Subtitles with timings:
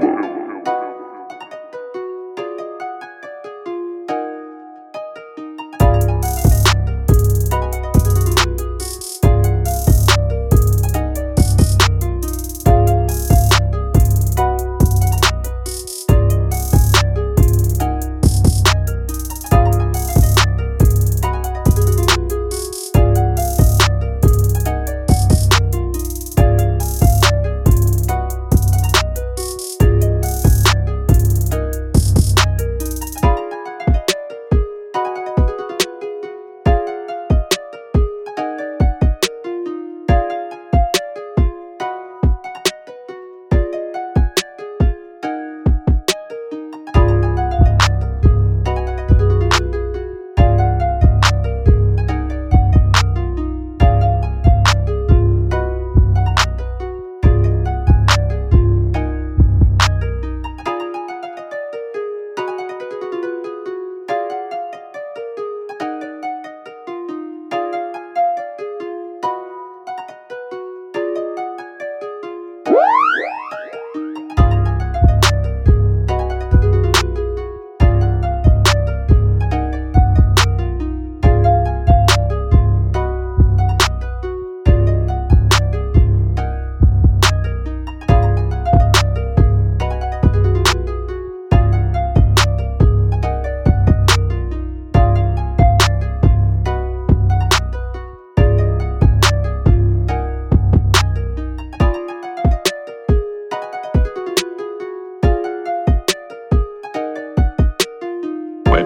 [0.00, 0.35] Killer.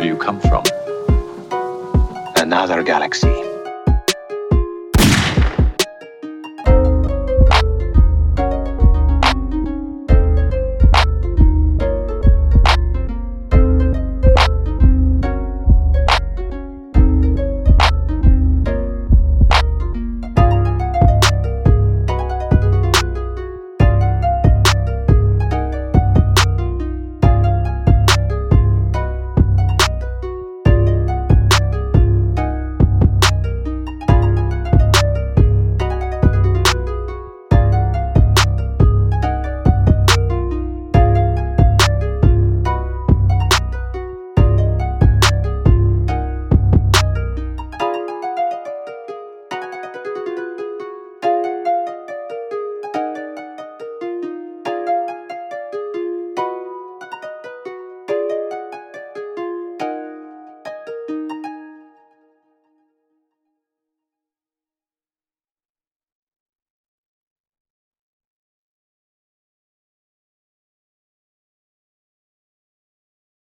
[0.00, 0.64] do you come from?
[2.36, 3.49] Another galaxy.